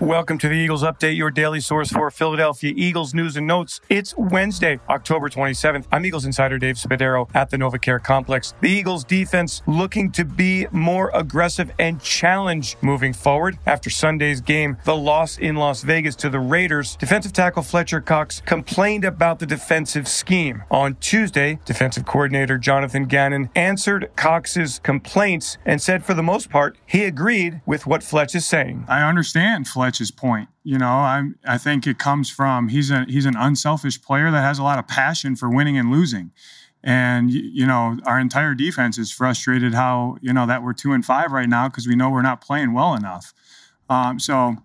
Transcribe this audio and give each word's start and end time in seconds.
Welcome 0.00 0.38
to 0.38 0.48
the 0.48 0.54
Eagles 0.54 0.84
Update, 0.84 1.16
your 1.16 1.32
daily 1.32 1.58
source 1.60 1.90
for 1.90 2.08
Philadelphia 2.12 2.72
Eagles 2.76 3.14
news 3.14 3.36
and 3.36 3.48
notes. 3.48 3.80
It's 3.88 4.14
Wednesday, 4.16 4.78
October 4.88 5.28
27th. 5.28 5.86
I'm 5.90 6.06
Eagles 6.06 6.24
insider 6.24 6.56
Dave 6.56 6.76
Spadaro 6.76 7.28
at 7.34 7.50
the 7.50 7.56
NovaCare 7.56 8.00
Complex. 8.00 8.54
The 8.60 8.70
Eagles 8.70 9.02
defense 9.02 9.60
looking 9.66 10.12
to 10.12 10.24
be 10.24 10.68
more 10.70 11.10
aggressive 11.12 11.72
and 11.80 12.00
challenge 12.00 12.76
moving 12.80 13.12
forward. 13.12 13.58
After 13.66 13.90
Sunday's 13.90 14.40
game, 14.40 14.76
the 14.84 14.94
loss 14.94 15.36
in 15.36 15.56
Las 15.56 15.82
Vegas 15.82 16.14
to 16.16 16.30
the 16.30 16.38
Raiders, 16.38 16.94
defensive 16.94 17.32
tackle 17.32 17.64
Fletcher 17.64 18.00
Cox 18.00 18.40
complained 18.46 19.04
about 19.04 19.40
the 19.40 19.46
defensive 19.46 20.06
scheme. 20.06 20.62
On 20.70 20.94
Tuesday, 21.00 21.58
defensive 21.64 22.06
coordinator 22.06 22.56
Jonathan 22.56 23.06
Gannon 23.06 23.50
answered 23.56 24.12
Cox's 24.14 24.78
complaints 24.78 25.58
and 25.66 25.82
said 25.82 26.04
for 26.04 26.14
the 26.14 26.22
most 26.22 26.50
part, 26.50 26.78
he 26.86 27.02
agreed 27.02 27.62
with 27.66 27.84
what 27.84 28.04
Fletch 28.04 28.36
is 28.36 28.46
saying. 28.46 28.84
I 28.86 29.02
understand 29.02 29.66
Fletch 29.66 29.87
Fletch's 29.88 30.10
point. 30.10 30.50
You 30.64 30.76
know, 30.76 30.86
I 30.86 31.30
I 31.46 31.56
think 31.56 31.86
it 31.86 31.98
comes 31.98 32.28
from 32.28 32.68
he's 32.68 32.90
a 32.90 33.06
he's 33.08 33.24
an 33.24 33.36
unselfish 33.36 34.02
player 34.02 34.30
that 34.30 34.42
has 34.42 34.58
a 34.58 34.62
lot 34.62 34.78
of 34.78 34.86
passion 34.86 35.34
for 35.34 35.48
winning 35.48 35.78
and 35.78 35.90
losing. 35.90 36.30
And 36.84 37.30
you 37.30 37.66
know, 37.66 37.96
our 38.04 38.20
entire 38.20 38.54
defense 38.54 38.98
is 38.98 39.10
frustrated 39.10 39.72
how 39.72 40.18
you 40.20 40.34
know 40.34 40.46
that 40.46 40.62
we're 40.62 40.74
two 40.74 40.92
and 40.92 41.02
five 41.02 41.32
right 41.32 41.48
now 41.48 41.68
because 41.68 41.86
we 41.86 41.96
know 41.96 42.10
we're 42.10 42.20
not 42.20 42.42
playing 42.42 42.74
well 42.74 42.94
enough. 42.94 43.32
Um, 43.88 44.20
so, 44.20 44.56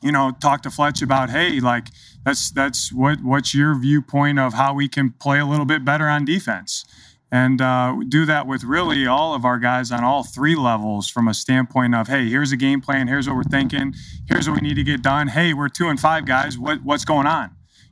you 0.00 0.12
know, 0.12 0.32
talk 0.40 0.62
to 0.62 0.70
Fletch 0.70 1.02
about 1.02 1.28
hey, 1.28 1.60
like 1.60 1.88
that's 2.24 2.50
that's 2.50 2.90
what 2.90 3.22
what's 3.22 3.54
your 3.54 3.78
viewpoint 3.78 4.38
of 4.38 4.54
how 4.54 4.72
we 4.72 4.88
can 4.88 5.10
play 5.10 5.40
a 5.40 5.46
little 5.46 5.66
bit 5.66 5.84
better 5.84 6.08
on 6.08 6.24
defense 6.24 6.86
and 7.30 7.60
uh, 7.60 7.94
do 8.08 8.24
that 8.24 8.46
with 8.46 8.64
really 8.64 9.06
all 9.06 9.34
of 9.34 9.44
our 9.44 9.58
guys 9.58 9.92
on 9.92 10.02
all 10.02 10.24
three 10.24 10.56
levels 10.56 11.08
from 11.08 11.28
a 11.28 11.34
standpoint 11.34 11.94
of 11.94 12.08
hey 12.08 12.28
here's 12.28 12.52
a 12.52 12.56
game 12.56 12.80
plan 12.80 13.06
here's 13.06 13.28
what 13.28 13.36
we're 13.36 13.42
thinking 13.44 13.94
here's 14.26 14.48
what 14.48 14.60
we 14.60 14.66
need 14.66 14.74
to 14.74 14.84
get 14.84 15.02
done. 15.02 15.28
Hey 15.28 15.52
we're 15.52 15.68
two 15.68 15.88
and 15.88 16.00
five 16.00 16.24
guys 16.24 16.58
what, 16.58 16.82
what's 16.82 17.04
going 17.04 17.26
on? 17.26 17.50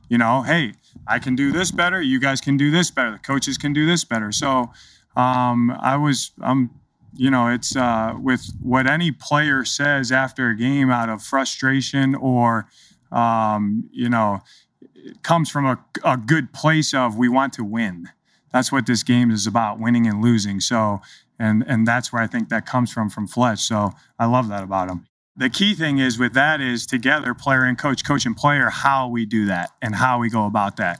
You 0.09 0.17
know 0.17 0.41
hey 0.41 0.73
i 1.07 1.19
can 1.19 1.35
do 1.35 1.51
this 1.51 1.71
better 1.71 2.01
you 2.01 2.19
guys 2.19 2.41
can 2.41 2.57
do 2.57 2.71
this 2.71 2.89
better 2.91 3.11
the 3.11 3.19
coaches 3.19 3.57
can 3.57 3.73
do 3.73 3.85
this 3.85 4.03
better. 4.03 4.31
So 4.31 4.71
um, 5.15 5.71
i 5.79 5.95
was 5.95 6.31
i'm 6.41 6.71
you 7.15 7.29
know 7.29 7.47
it's 7.47 7.75
uh, 7.75 8.13
with 8.19 8.51
what 8.61 8.87
any 8.87 9.11
player 9.11 9.65
says 9.65 10.11
after 10.11 10.49
a 10.49 10.55
game 10.55 10.89
out 10.89 11.09
of 11.09 11.21
frustration 11.21 12.15
or 12.15 12.67
um, 13.11 13.89
you 13.91 14.09
know 14.09 14.41
it 14.81 15.23
comes 15.23 15.49
from 15.49 15.65
a, 15.65 15.79
a 16.03 16.17
good 16.17 16.51
place 16.53 16.93
of 16.93 17.17
we 17.17 17.29
want 17.29 17.53
to 17.53 17.63
win 17.63 18.09
that's 18.51 18.71
what 18.71 18.85
this 18.85 19.03
game 19.03 19.31
is 19.31 19.47
about 19.47 19.79
winning 19.79 20.07
and 20.07 20.21
losing. 20.21 20.59
So 20.59 21.01
and 21.39 21.63
and 21.67 21.87
that's 21.87 22.11
where 22.11 22.21
i 22.21 22.27
think 22.27 22.49
that 22.49 22.65
comes 22.65 22.91
from 22.91 23.09
from 23.09 23.27
fletch. 23.27 23.59
So 23.59 23.91
i 24.19 24.25
love 24.25 24.49
that 24.49 24.63
about 24.63 24.89
him. 24.89 25.07
The 25.35 25.49
key 25.49 25.75
thing 25.75 25.99
is 25.99 26.17
with 26.17 26.33
that 26.33 26.61
is 26.61 26.87
together 26.87 27.33
player 27.33 27.63
and 27.63 27.77
coach 27.77 28.03
coach 28.03 28.25
and 28.25 28.35
player 28.35 28.69
how 28.69 29.07
we 29.07 29.25
do 29.25 29.45
that 29.45 29.71
and 29.81 29.95
how 29.95 30.19
we 30.19 30.29
go 30.29 30.45
about 30.45 30.77
that 30.77 30.99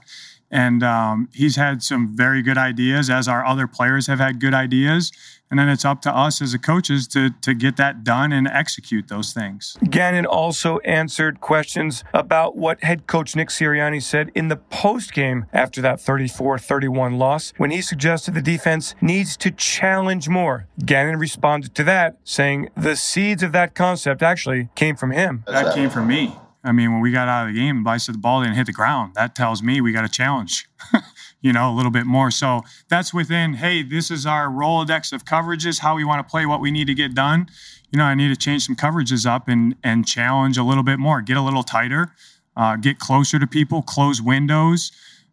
and 0.50 0.82
um, 0.82 1.28
he's 1.32 1.56
had 1.56 1.82
some 1.82 2.16
very 2.16 2.42
good 2.42 2.58
ideas 2.58 3.10
as 3.10 3.28
our 3.28 3.44
other 3.44 3.66
players 3.66 4.06
have 4.06 4.18
had 4.18 4.40
good 4.40 4.54
ideas 4.54 5.12
and 5.50 5.58
then 5.58 5.68
it's 5.68 5.84
up 5.84 6.02
to 6.02 6.14
us 6.14 6.42
as 6.42 6.52
the 6.52 6.58
coaches 6.58 7.06
to 7.08 7.30
to 7.42 7.54
get 7.54 7.76
that 7.76 8.04
done 8.04 8.32
and 8.32 8.46
execute 8.48 9.08
those 9.08 9.32
things. 9.32 9.76
Gannon 9.88 10.26
also 10.26 10.78
answered 10.78 11.40
questions 11.40 12.04
about 12.12 12.56
what 12.56 12.82
head 12.82 13.06
coach 13.06 13.34
Nick 13.34 13.48
Sirianni 13.48 14.02
said 14.02 14.30
in 14.34 14.48
the 14.48 14.56
post 14.56 15.12
game 15.12 15.46
after 15.52 15.80
that 15.82 15.98
34-31 15.98 17.18
loss 17.18 17.52
when 17.56 17.70
he 17.70 17.80
suggested 17.80 18.34
the 18.34 18.42
defense 18.42 18.94
needs 19.00 19.36
to 19.38 19.50
challenge 19.50 20.28
more. 20.28 20.66
Gannon 20.84 21.18
responded 21.18 21.74
to 21.74 21.84
that 21.84 22.16
saying 22.24 22.68
the 22.76 22.96
seeds 22.96 23.42
of 23.42 23.52
that 23.52 23.74
concept 23.74 24.22
actually 24.22 24.68
came 24.74 24.96
from 24.96 25.10
him. 25.10 25.44
That 25.46 25.74
came 25.74 25.90
from 25.90 26.06
me. 26.06 26.34
I 26.64 26.72
mean, 26.72 26.92
when 26.92 27.00
we 27.00 27.12
got 27.12 27.28
out 27.28 27.48
of 27.48 27.54
the 27.54 27.60
game, 27.60 27.86
I 27.86 27.98
said 27.98 28.16
the 28.16 28.18
ball 28.18 28.42
didn't 28.42 28.56
hit 28.56 28.66
the 28.66 28.72
ground. 28.72 29.14
That 29.14 29.34
tells 29.34 29.62
me 29.62 29.80
we 29.80 29.92
got 29.92 30.04
a 30.04 30.08
challenge. 30.08 30.66
you 31.40 31.52
know, 31.52 31.70
a 31.70 31.74
little 31.74 31.90
bit 31.90 32.04
more. 32.04 32.30
So 32.30 32.62
that's 32.88 33.14
within, 33.14 33.54
hey, 33.54 33.82
this 33.82 34.10
is 34.10 34.26
our 34.26 34.48
Rolodex 34.48 35.12
of 35.12 35.24
coverages, 35.24 35.80
how 35.80 35.94
we 35.94 36.04
want 36.04 36.26
to 36.26 36.30
play, 36.30 36.46
what 36.46 36.60
we 36.60 36.70
need 36.70 36.86
to 36.88 36.94
get 36.94 37.14
done. 37.14 37.48
You 37.92 37.98
know, 37.98 38.04
I 38.04 38.14
need 38.14 38.28
to 38.28 38.36
change 38.36 38.66
some 38.66 38.76
coverages 38.76 39.24
up 39.24 39.48
and 39.48 39.76
and 39.82 40.06
challenge 40.06 40.58
a 40.58 40.62
little 40.62 40.82
bit 40.82 40.98
more, 40.98 41.22
get 41.22 41.36
a 41.36 41.42
little 41.42 41.62
tighter, 41.62 42.12
uh, 42.56 42.76
get 42.76 42.98
closer 42.98 43.38
to 43.38 43.46
people, 43.46 43.82
close 43.82 44.20
windows. 44.20 44.92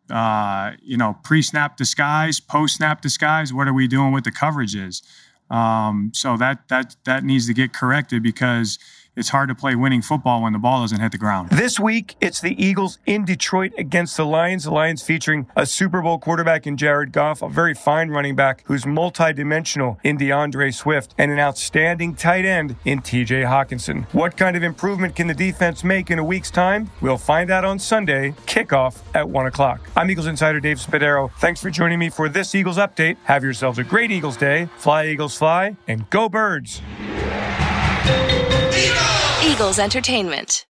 Uh, 0.09 0.74
you 0.84 0.96
know, 0.96 1.18
pre-snap 1.24 1.78
disguise, 1.78 2.40
post-snap 2.40 3.02
disguise. 3.02 3.52
What 3.52 3.68
are 3.68 3.74
we 3.74 3.88
doing 3.88 4.12
with 4.12 4.24
the 4.24 4.31
coverages? 4.31 5.02
Um, 5.50 6.12
so 6.13 6.38
that 6.38 6.68
that 6.69 6.96
that 7.06 7.24
needs 7.24 7.47
to 7.47 7.53
get 7.53 7.74
corrected 7.74 8.22
because 8.22 8.78
it's 9.16 9.30
hard 9.30 9.50
to 9.50 9.56
play 9.56 9.76
winning 9.76 10.02
football 10.02 10.42
when 10.42 10.53
the 10.53 10.59
ball 10.59 10.81
doesn't 10.81 11.00
hit 11.00 11.12
the 11.12 11.18
ground. 11.18 11.50
This 11.50 11.80
week, 11.80 12.16
it's 12.20 12.42
the 12.42 12.62
Eagles 12.64 13.00
in 13.06 13.26
Detroit 13.26 13.74
against 13.78 14.18
the 14.18 14.26
Lions. 14.26 14.66
The 14.66 14.72
Lions 14.72 15.02
featuring 15.03 15.48
a 15.56 15.66
Super 15.66 16.02
Bowl 16.02 16.20
quarterback 16.20 16.68
in 16.68 16.78
Jared 16.78 17.12
Goff, 17.12 17.42
a 17.42 17.50
very 17.50 17.74
fine 17.74 18.09
running 18.09 18.36
back 18.36 18.64
who's 18.66 18.84
multidimensional 18.84 19.98
in 20.04 20.18
D'Andre 20.18 20.72
Swift, 20.72 21.14
and 21.18 21.31
an 21.31 21.40
outstanding 21.40 22.16
tight 22.16 22.46
end 22.46 22.75
in 22.86 23.02
TJ 23.02 23.46
Hockenson. 23.46 24.06
What 24.14 24.38
kind 24.38 24.56
of 24.58 24.64
improvement 24.64 25.16
can 25.16 25.28
the 25.28 25.34
defense 25.34 25.84
make 25.84 26.12
in 26.12 26.20
a 26.20 26.24
week's 26.24 26.52
time? 26.52 26.90
We'll 27.02 27.18
find 27.18 27.52
out 27.52 27.66
on 27.66 27.80
Sunday, 27.80 28.31
kickoff 28.46 29.02
at 29.14 29.28
1 29.28 29.46
o'clock. 29.46 29.81
I'm 29.96 30.09
Eagles 30.09 30.28
Insider 30.28 30.59
Dave 30.59 30.78
Spadaro. 30.78 31.31
Thanks 31.40 31.62
for 31.62 31.70
joining 31.70 32.00
me 32.00 32.09
for 32.09 32.30
this 32.30 32.54
Eagles 32.54 32.78
update. 32.78 33.18
Have 33.24 33.44
yourselves 33.44 33.80
a 33.80 33.84
great 33.84 34.12
Eagles 34.12 34.38
day. 34.38 34.68
Fly, 34.78 35.08
Eagles, 35.08 35.38
fly, 35.38 35.78
and 35.88 36.09
go, 36.09 36.30
birds. 36.30 36.81
Eagles 39.56 39.80
Entertainment. 39.80 40.66